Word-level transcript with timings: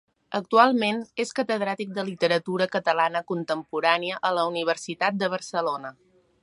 Actualment 0.37 1.01
és 1.23 1.33
catedràtic 1.39 1.91
de 1.99 2.05
literatura 2.07 2.69
catalana 2.79 3.23
contemporània 3.33 4.19
a 4.31 4.35
la 4.39 4.49
Universitat 4.55 5.23
de 5.25 5.33
Barcelona. 5.35 5.99